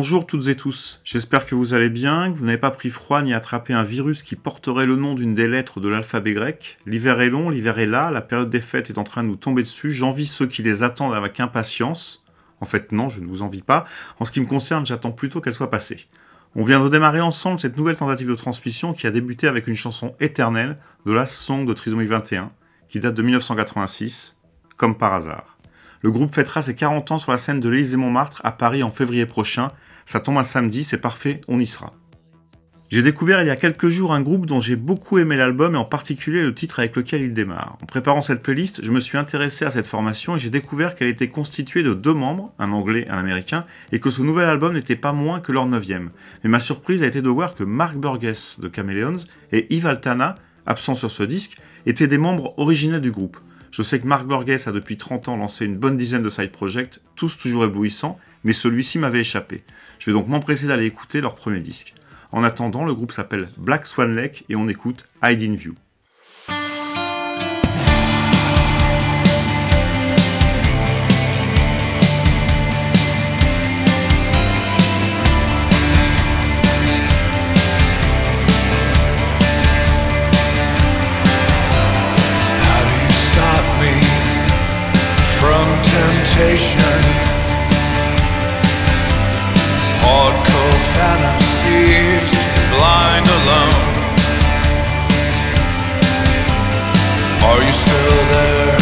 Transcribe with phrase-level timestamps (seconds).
[0.00, 3.20] Bonjour toutes et tous, j'espère que vous allez bien, que vous n'avez pas pris froid
[3.20, 6.78] ni attrapé un virus qui porterait le nom d'une des lettres de l'alphabet grec.
[6.86, 9.34] L'hiver est long, l'hiver est là, la période des fêtes est en train de nous
[9.34, 12.24] tomber dessus, j'envie ceux qui les attendent avec impatience.
[12.60, 13.86] En fait non, je ne vous envie pas.
[14.20, 16.06] En ce qui me concerne, j'attends plutôt qu'elle soit passée.
[16.54, 19.74] On vient de démarrer ensemble cette nouvelle tentative de transmission qui a débuté avec une
[19.74, 22.52] chanson éternelle de la Song de Trisomie 21,
[22.88, 24.36] qui date de 1986,
[24.76, 25.58] comme par hasard.
[26.02, 29.26] Le groupe fêtera ses 40 ans sur la scène de l'Élysée-Montmartre à Paris en février
[29.26, 29.68] prochain.
[30.08, 31.92] Ça tombe un samedi, c'est parfait, on y sera.
[32.88, 35.76] J'ai découvert il y a quelques jours un groupe dont j'ai beaucoup aimé l'album et
[35.76, 37.76] en particulier le titre avec lequel il démarre.
[37.82, 41.10] En préparant cette playlist, je me suis intéressé à cette formation et j'ai découvert qu'elle
[41.10, 44.72] était constituée de deux membres, un anglais et un américain, et que ce nouvel album
[44.72, 46.08] n'était pas moins que leur neuvième.
[46.42, 50.36] Mais ma surprise a été de voir que Mark Burgess de Chameleons et Yves Altana,
[50.64, 53.36] absents sur ce disque, étaient des membres originels du groupe.
[53.70, 56.50] Je sais que Mark Burgess a depuis 30 ans lancé une bonne dizaine de side
[56.50, 59.64] projects, tous toujours éblouissants, mais celui-ci m'avait échappé.
[59.98, 61.94] Je vais donc m'empresser d'aller écouter leur premier disque.
[62.32, 65.74] En attendant, le groupe s'appelle Black Swan Lake et on écoute Hide in View.
[86.38, 87.37] temptation?
[90.02, 92.30] Hardcore fantasies
[92.72, 93.86] Blind alone
[97.48, 98.78] Are you still there?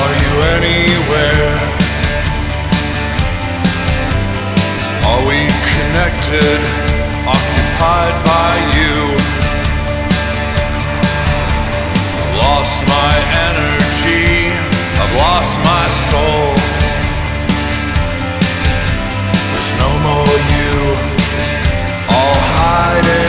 [0.00, 1.54] Are you anywhere?
[5.08, 5.40] Are we
[5.72, 6.60] connected?
[7.36, 8.94] Occupied by you
[12.42, 13.14] Lost my
[13.48, 14.72] energy
[15.02, 16.51] I've lost my soul.
[19.82, 20.74] No more you,
[22.16, 23.21] all hide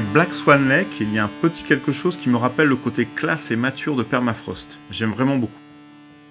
[0.00, 3.06] Black Swan Lake, il y a un petit quelque chose qui me rappelle le côté
[3.06, 4.78] classe et mature de Permafrost.
[4.90, 5.60] J'aime vraiment beaucoup.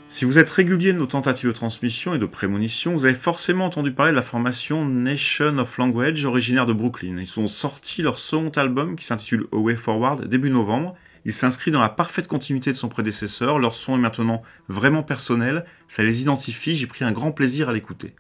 [0.10, 3.66] Si vous êtes régulier de nos tentatives de transmission et de prémonition, vous avez forcément
[3.66, 7.18] entendu parler de la formation Nation of Language originaire de Brooklyn.
[7.18, 10.96] Ils ont sorti leur second album qui s'intitule A Way Forward début novembre.
[11.26, 15.64] Il s'inscrit dans la parfaite continuité de son prédécesseur, leur son est maintenant vraiment personnel,
[15.88, 18.14] ça les identifie, j'ai pris un grand plaisir à l'écouter.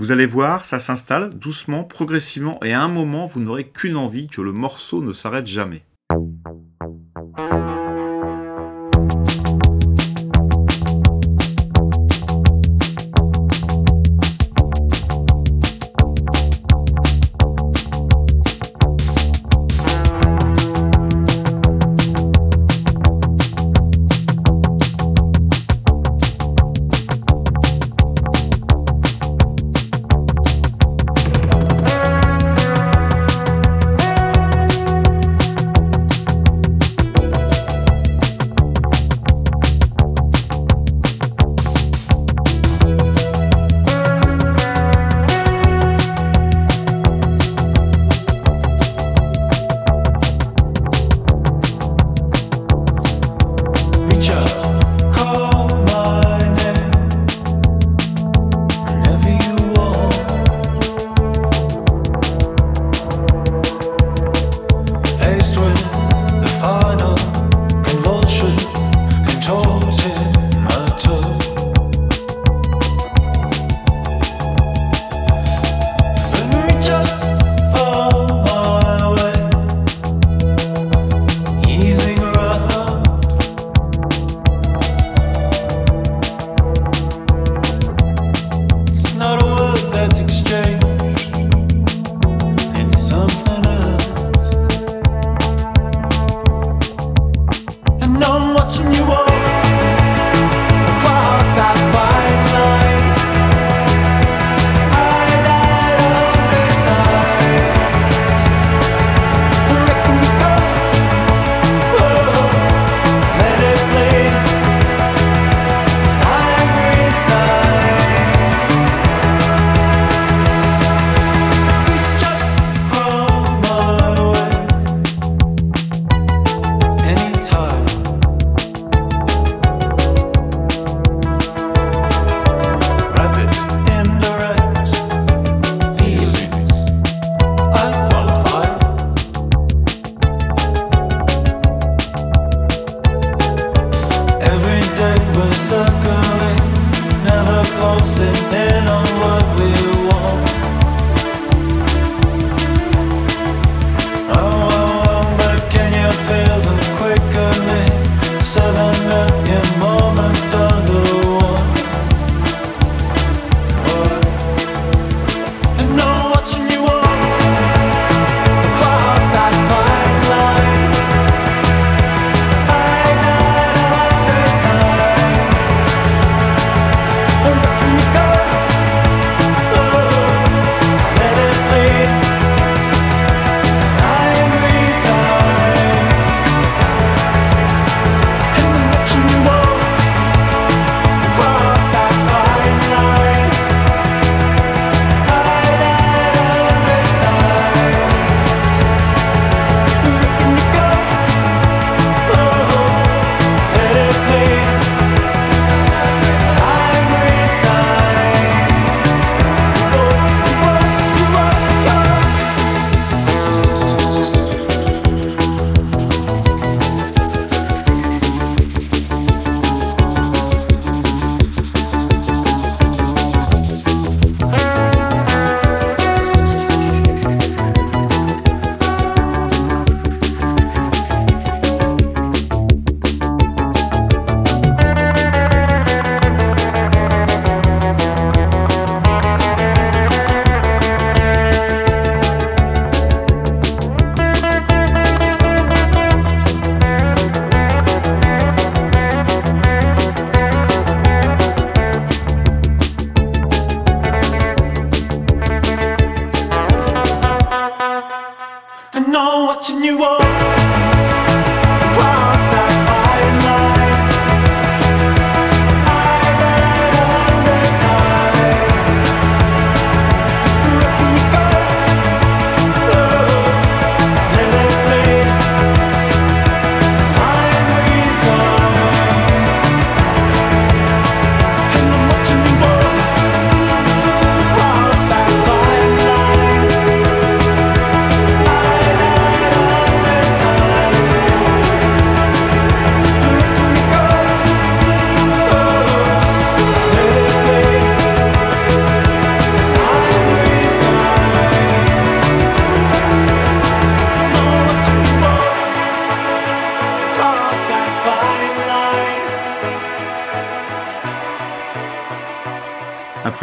[0.00, 4.28] Vous allez voir, ça s'installe doucement, progressivement, et à un moment, vous n'aurez qu'une envie,
[4.28, 5.82] que le morceau ne s'arrête jamais.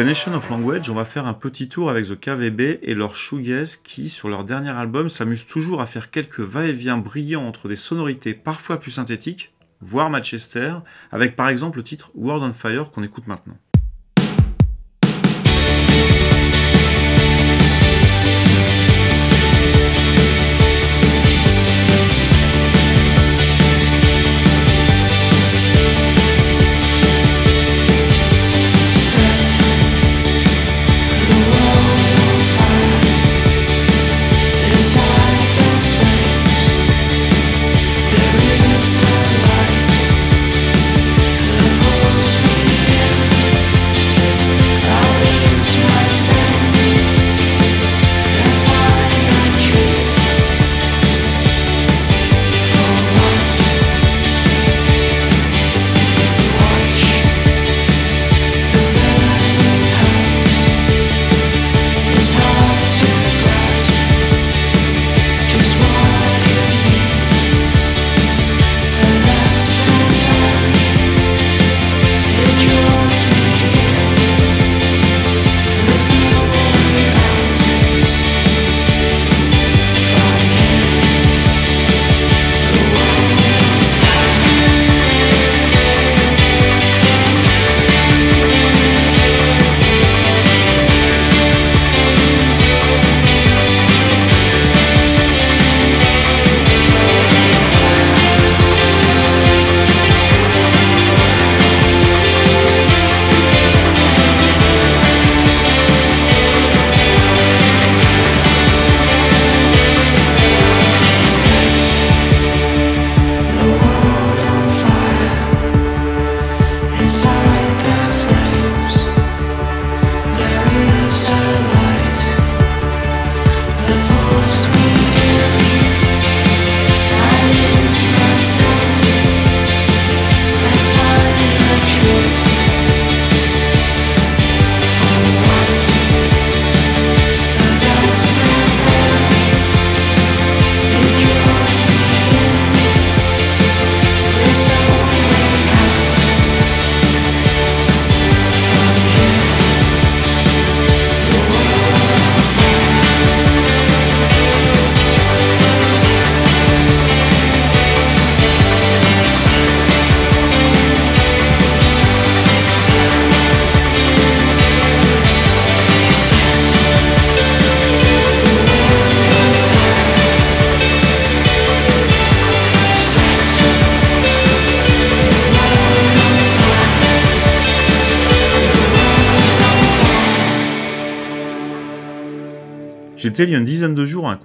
[0.08, 3.76] Nation of Language, on va faire un petit tour avec The KVB et leur shoegaze
[3.76, 8.34] qui, sur leur dernier album, s'amusent toujours à faire quelques va-et-vient brillants entre des sonorités
[8.34, 10.76] parfois plus synthétiques, voire Manchester,
[11.12, 13.58] avec par exemple le titre World on Fire qu'on écoute maintenant.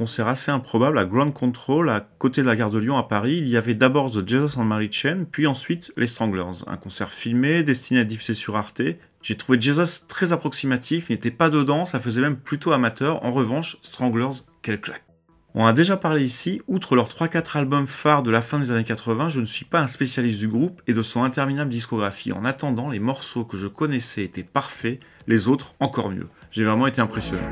[0.02, 3.36] Concert assez improbable à Ground Control, à côté de la gare de Lyon à Paris.
[3.38, 6.64] Il y avait d'abord The Jesus and Mary Chain, puis ensuite Les Stranglers.
[6.66, 8.82] Un concert filmé, destiné à diffuser sur Arte.
[9.22, 13.24] J'ai trouvé Jesus très approximatif, il n'était pas dedans, ça faisait même plutôt amateur.
[13.24, 15.04] En revanche, Stranglers, quel claque.
[15.54, 18.82] On a déjà parlé ici, outre leurs 3-4 albums phares de la fin des années
[18.82, 22.32] 80, je ne suis pas un spécialiste du groupe et de son interminable discographie.
[22.32, 26.26] En attendant, les morceaux que je connaissais étaient parfaits, les autres encore mieux.
[26.50, 27.46] J'ai vraiment été impressionné.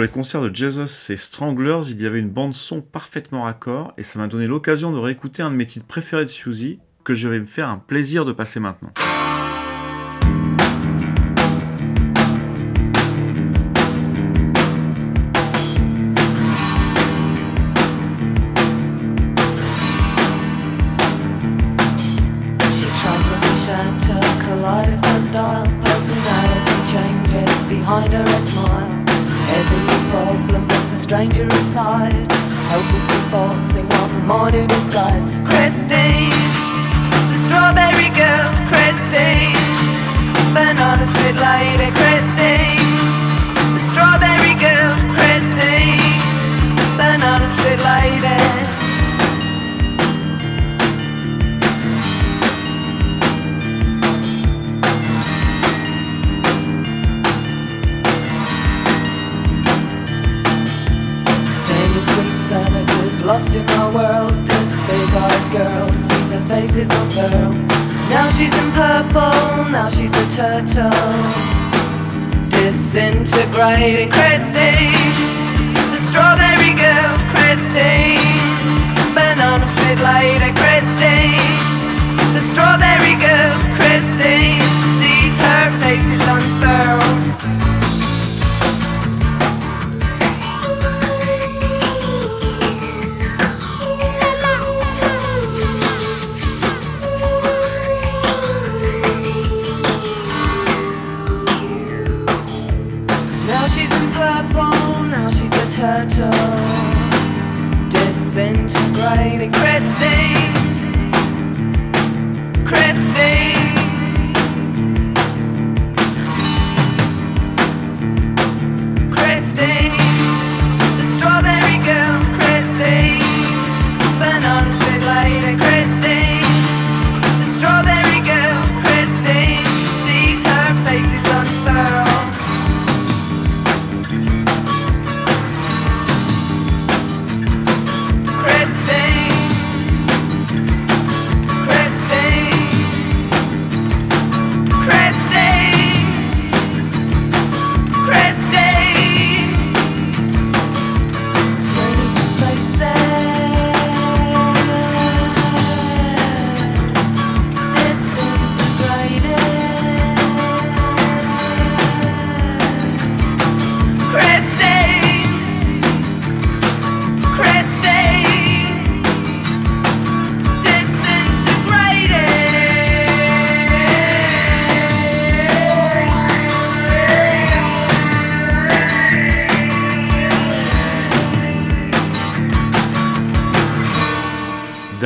[0.00, 4.02] pour les concerts de Jesus et Stranglers, il y avait une bande-son parfaitement raccord et
[4.02, 7.28] ça m'a donné l'occasion de réécouter un de mes titres préférés de Suzy que je
[7.28, 8.89] vais me faire un plaisir de passer maintenant.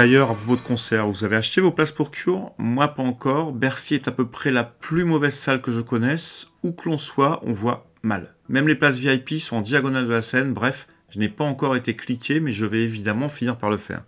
[0.05, 2.53] D'ailleurs, à propos de concert, vous avez acheté vos places pour Cure?
[2.59, 3.53] Moi, pas encore.
[3.53, 6.49] Bercy est à peu près la plus mauvaise salle que je connaisse.
[6.63, 8.35] Où que l'on soit, on voit mal.
[8.51, 10.53] Même les places VIP sont en diagonale de la scène.
[10.53, 14.05] Bref, je n'ai pas encore été cliqué, mais je vais évidemment finir par le faire.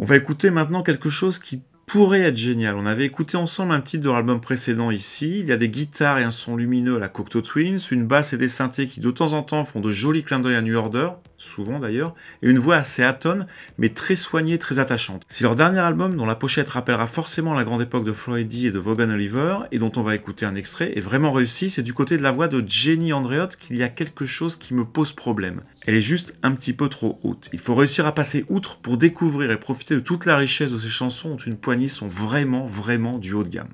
[0.00, 2.76] On va écouter maintenant quelque chose qui pourrait être génial.
[2.76, 5.40] On avait écouté ensemble un titre de l'album précédent ici.
[5.40, 8.32] Il y a des guitares et un son lumineux à la Cocteau Twins, une basse
[8.32, 10.74] et des synthés qui de temps en temps font de jolis clins d'œil à New
[10.74, 15.24] Order, souvent d'ailleurs, et une voix assez atone, mais très soignée, très attachante.
[15.28, 18.70] C'est leur dernier album dont la pochette rappellera forcément la grande époque de Floydie et
[18.70, 21.68] de Vaughan Oliver, et dont on va écouter un extrait, est vraiment réussi.
[21.68, 24.72] C'est du côté de la voix de Jenny Andreott qu'il y a quelque chose qui
[24.72, 25.60] me pose problème.
[25.84, 27.50] Elle est juste un petit peu trop haute.
[27.52, 30.78] Il faut réussir à passer outre pour découvrir et profiter de toute la richesse de
[30.78, 33.70] ces chansons dont une poignée sont vraiment, vraiment du haut de gamme.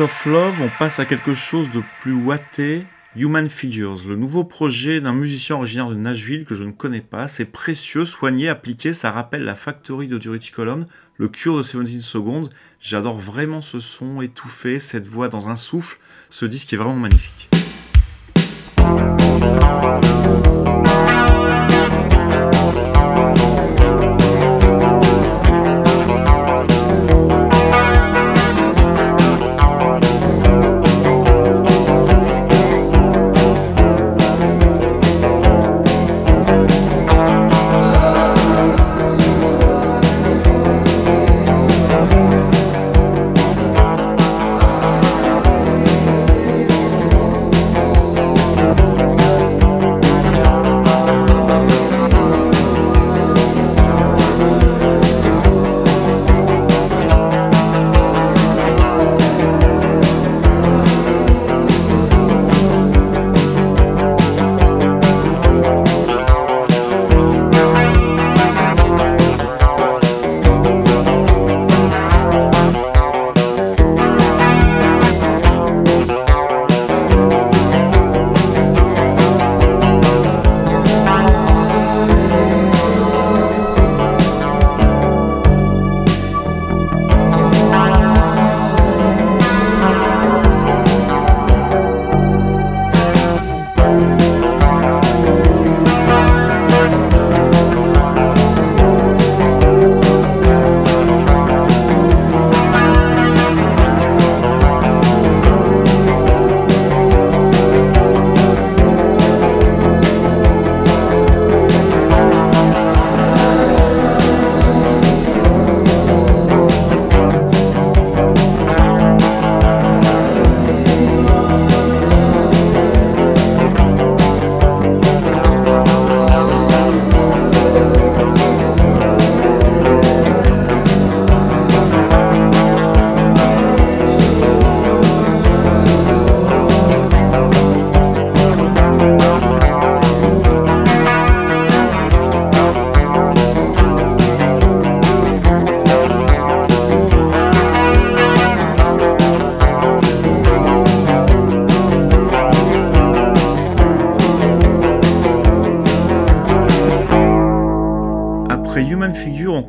[0.00, 2.86] Love, on passe à quelque chose de plus ouaté,
[3.16, 7.28] Human Figures, le nouveau projet d'un musicien originaire de Nashville que je ne connais pas.
[7.28, 10.86] C'est précieux, soigné, appliqué, ça rappelle la Factory de Durity Column,
[11.18, 12.48] le Cure de 17 Seconds.
[12.80, 15.98] J'adore vraiment ce son étouffé, cette voix dans un souffle.
[16.30, 17.50] Ce disque est vraiment magnifique.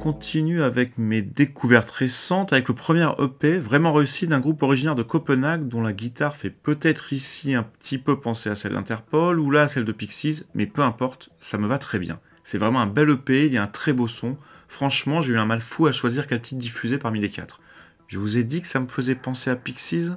[0.02, 5.04] Continue avec mes découvertes récentes, avec le premier EP vraiment réussi d'un groupe originaire de
[5.04, 9.52] Copenhague dont la guitare fait peut-être ici un petit peu penser à celle d'Interpol ou
[9.52, 12.20] là à celle de Pixies, mais peu importe, ça me va très bien.
[12.44, 14.38] C'est vraiment un bel EP, il y a un très beau son.
[14.68, 17.60] Franchement, j'ai eu un mal fou à choisir quel titre diffuser parmi les quatre.
[18.08, 20.12] Je vous ai dit que ça me faisait penser à Pixies?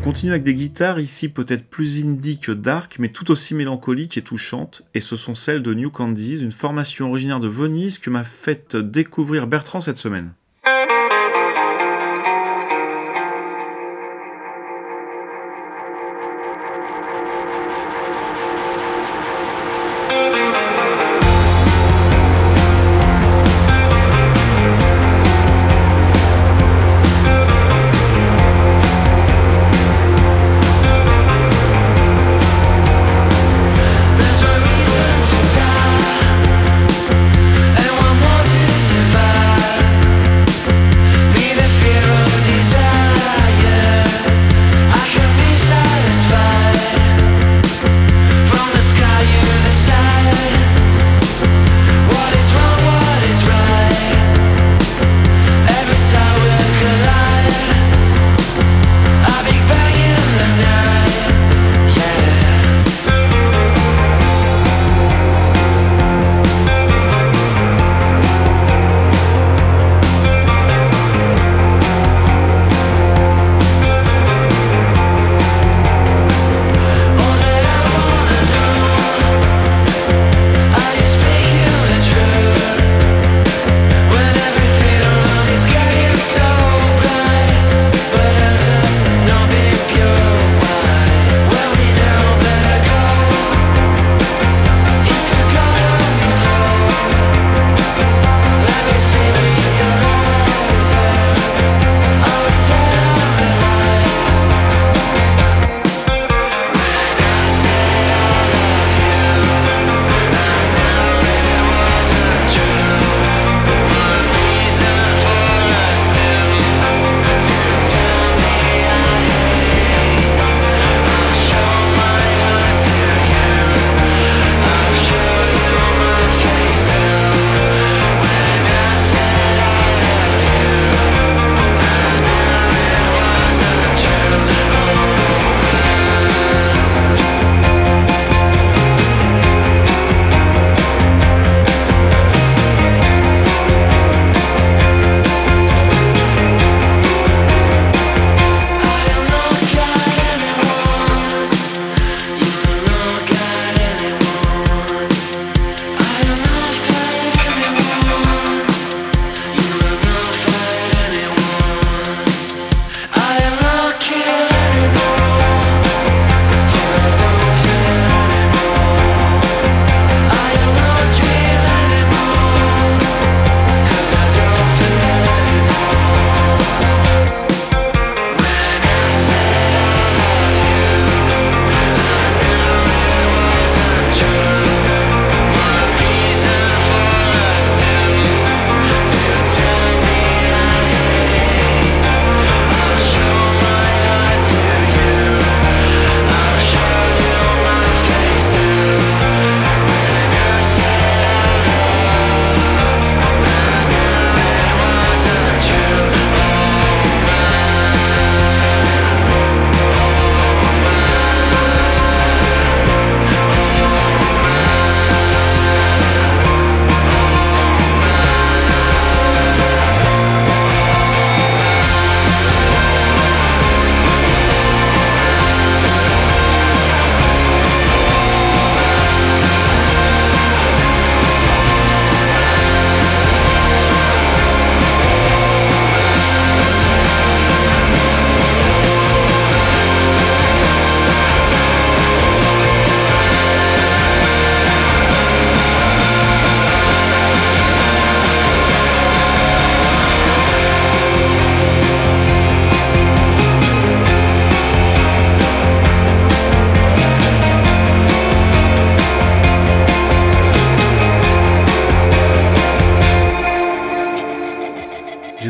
[0.00, 4.16] On continue avec des guitares, ici peut-être plus indie que dark, mais tout aussi mélancoliques
[4.16, 8.08] et touchantes, et ce sont celles de New Candies, une formation originaire de Venise que
[8.08, 10.32] m'a fait découvrir Bertrand cette semaine.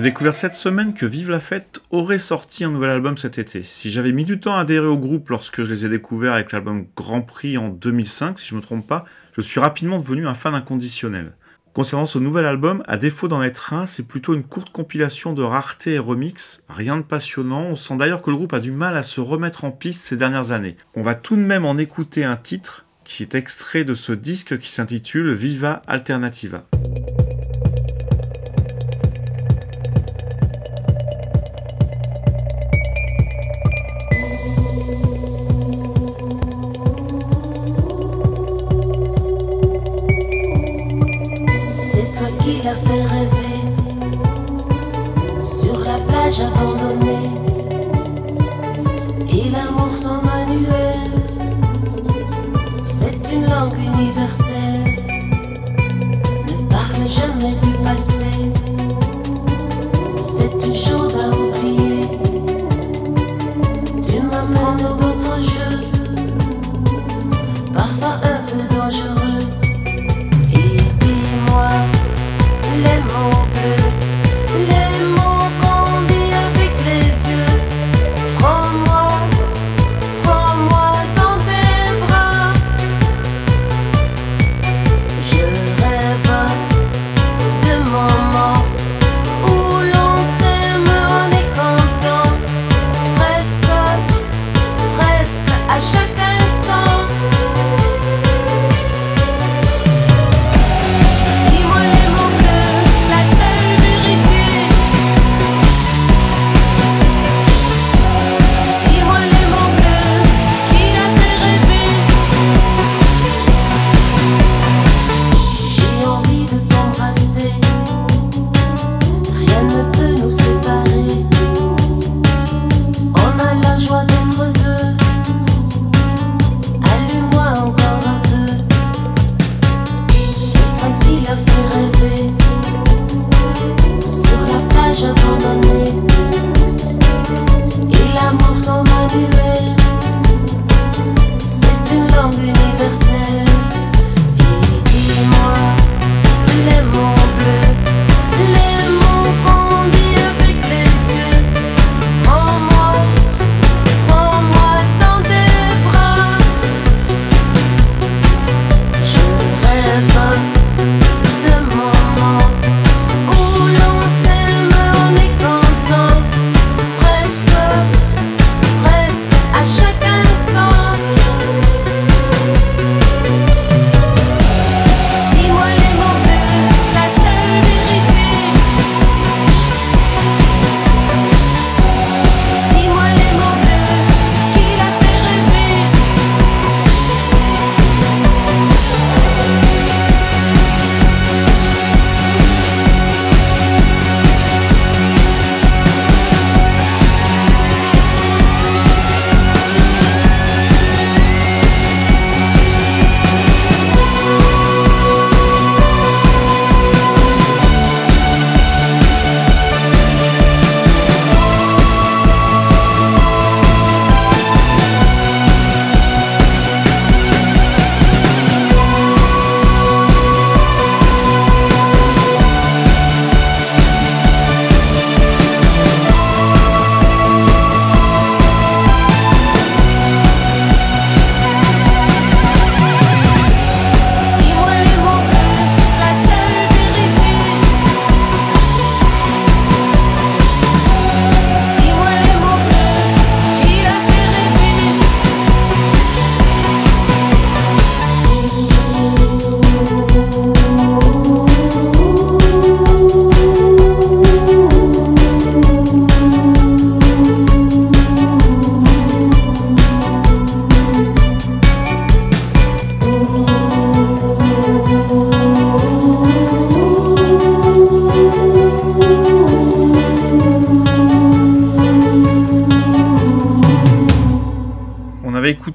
[0.09, 3.63] J'ai découvert cette semaine que Vive la Fête aurait sorti un nouvel album cet été.
[3.63, 6.51] Si j'avais mis du temps à adhérer au groupe lorsque je les ai découverts avec
[6.51, 9.05] l'album Grand Prix en 2005, si je ne me trompe pas,
[9.37, 11.35] je suis rapidement devenu un fan inconditionnel.
[11.75, 15.43] Concernant ce nouvel album, à défaut d'en être un, c'est plutôt une courte compilation de
[15.43, 18.97] raretés et remixes, rien de passionnant, on sent d'ailleurs que le groupe a du mal
[18.97, 20.79] à se remettre en piste ces dernières années.
[20.95, 24.59] On va tout de même en écouter un titre qui est extrait de ce disque
[24.59, 26.65] qui s'intitule Viva Alternativa.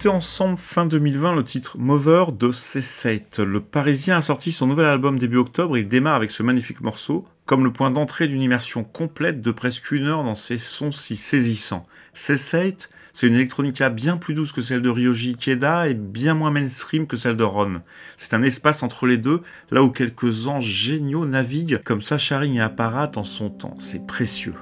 [0.10, 3.42] Ensemble fin 2020 le titre Mother de C7.
[3.42, 7.26] Le Parisien a sorti son nouvel album début octobre il démarre avec ce magnifique morceau,
[7.46, 11.16] comme le point d'entrée d'une immersion complète de presque une heure dans ces sons si
[11.16, 11.86] saisissants.
[12.16, 16.52] C7, c'est une electronica bien plus douce que celle de Ryoji Ikeda et bien moins
[16.52, 17.82] mainstream que celle de Ron.
[18.18, 19.42] C'est un espace entre les deux,
[19.72, 23.76] là où quelques anges géniaux naviguent comme Sacharing et Apparat en son temps.
[23.80, 24.56] C'est précieux.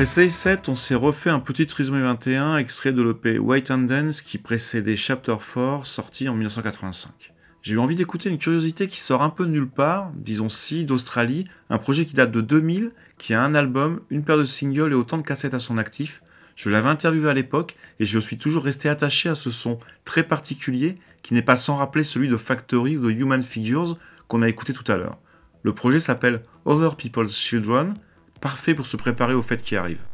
[0.00, 3.80] Après Say 7, on s'est refait un petit Trisomie 21 extrait de l'EP White and
[3.80, 7.34] Dance qui précédait Chapter 4 sorti en 1985.
[7.60, 10.86] J'ai eu envie d'écouter une curiosité qui sort un peu de nulle part, disons si,
[10.86, 14.92] d'Australie, un projet qui date de 2000, qui a un album, une paire de singles
[14.92, 16.22] et autant de cassettes à son actif.
[16.56, 20.22] Je l'avais interviewé à l'époque et je suis toujours resté attaché à ce son très
[20.22, 23.98] particulier qui n'est pas sans rappeler celui de Factory ou de Human Figures
[24.28, 25.18] qu'on a écouté tout à l'heure.
[25.62, 27.92] Le projet s'appelle Other People's Children,
[28.40, 30.04] parfait pour se préparer aux fêtes qui arrivent.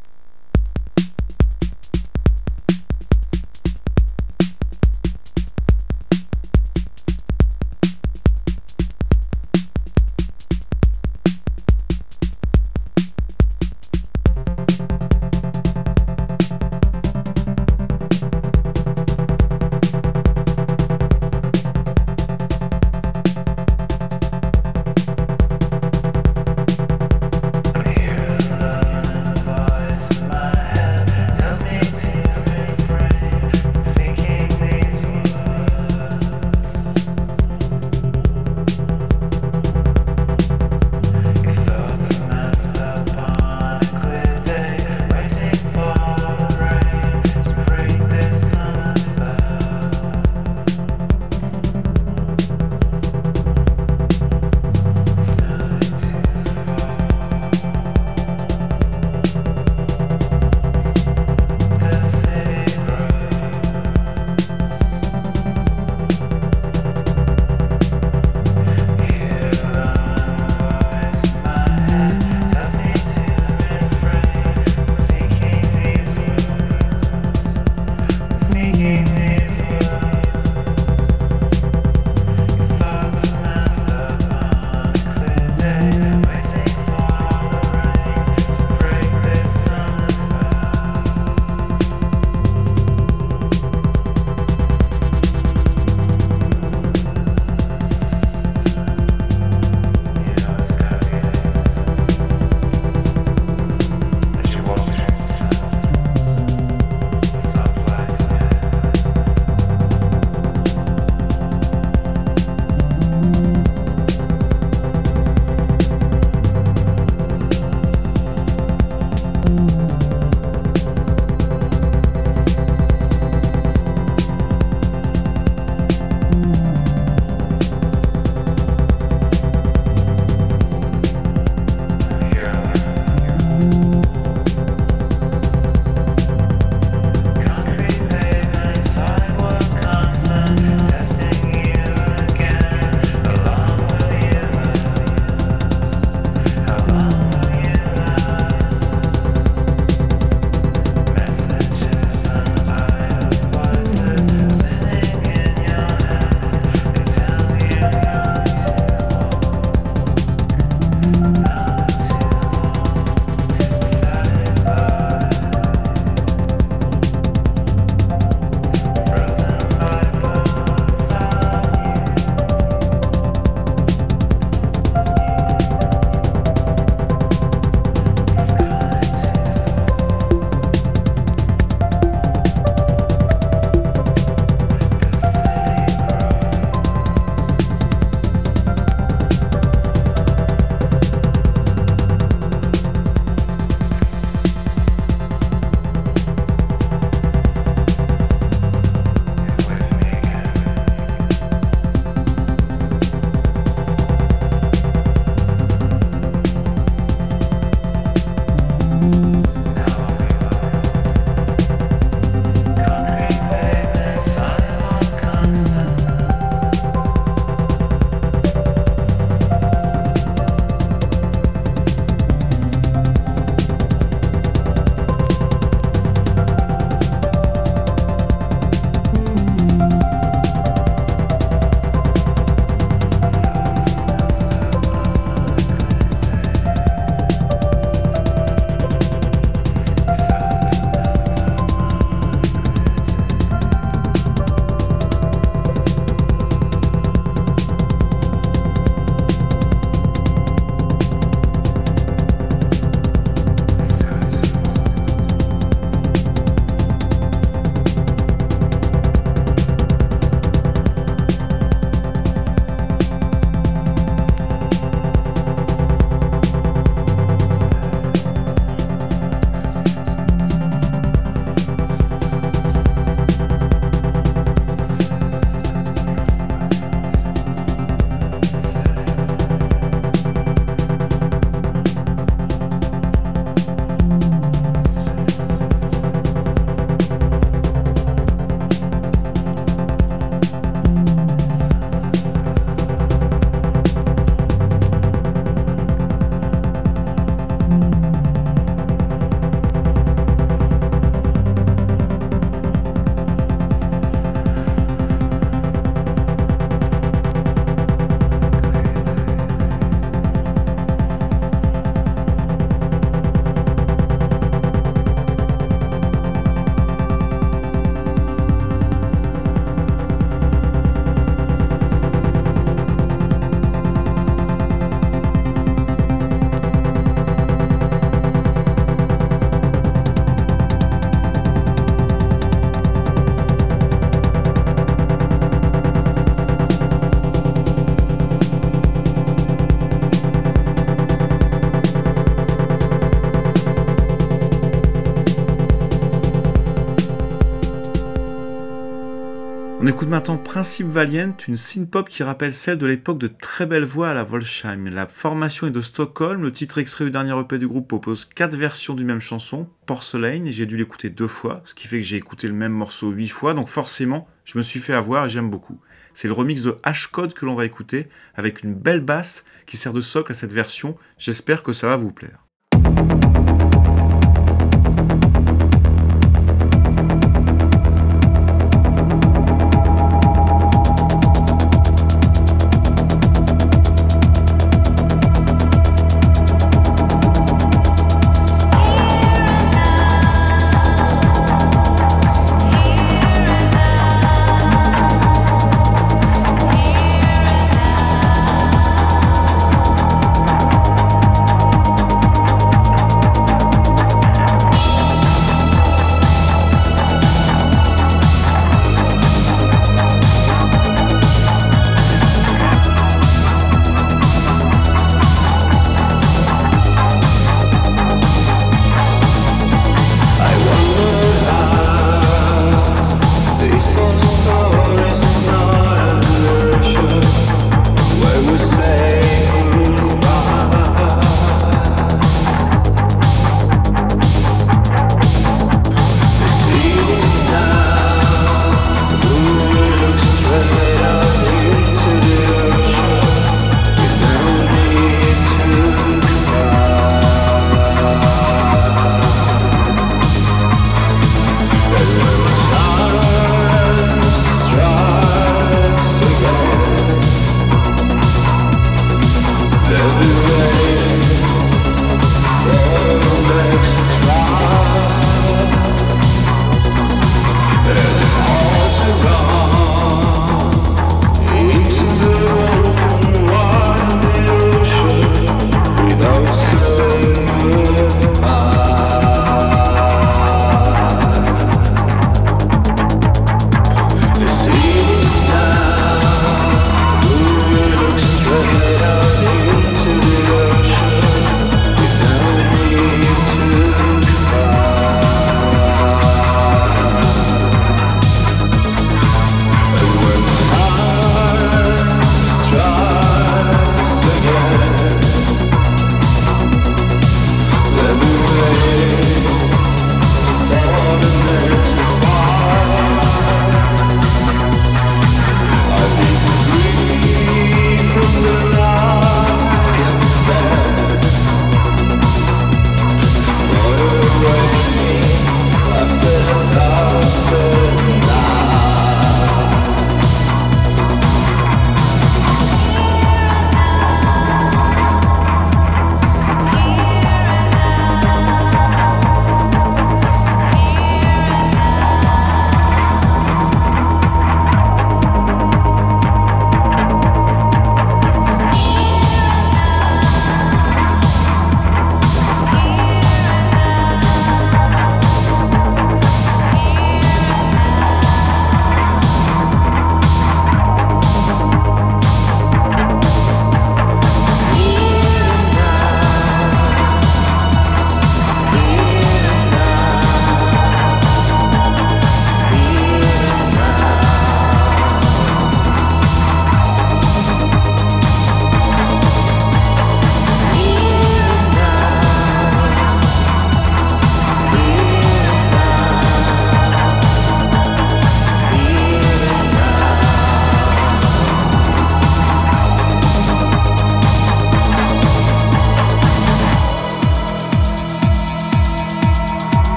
[349.96, 354.10] Écoute maintenant Principe Valiant, une synth-pop qui rappelle celle de l'époque de très belles voix
[354.10, 354.90] à la Volsheim.
[354.90, 358.56] La formation est de Stockholm, le titre extrait du dernier EP du groupe propose quatre
[358.56, 362.02] versions d'une même chanson, Porcelain, et j'ai dû l'écouter deux fois, ce qui fait que
[362.02, 365.30] j'ai écouté le même morceau huit fois, donc forcément, je me suis fait avoir et
[365.30, 365.80] j'aime beaucoup.
[366.12, 369.94] C'est le remix de Hashcode que l'on va écouter, avec une belle basse qui sert
[369.94, 372.45] de socle à cette version, j'espère que ça va vous plaire.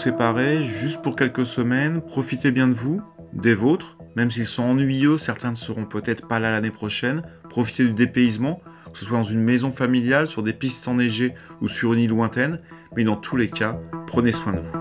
[0.00, 2.00] Séparer, juste pour quelques semaines.
[2.00, 3.02] Profitez bien de vous,
[3.34, 7.22] des vôtres, même s'ils sont ennuyeux, certains ne seront peut-être pas là l'année prochaine.
[7.50, 11.68] Profitez du dépaysement, que ce soit dans une maison familiale, sur des pistes enneigées ou
[11.68, 12.60] sur une île lointaine.
[12.96, 13.74] Mais dans tous les cas,
[14.06, 14.79] prenez soin de vous.